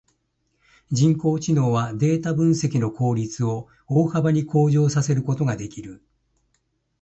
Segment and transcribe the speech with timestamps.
[0.91, 6.01] 人工知能はデータ分析の効率を大幅に向上させることができる。